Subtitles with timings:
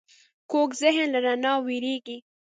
[0.51, 2.17] کوږ ذهن له رڼا وېرېږي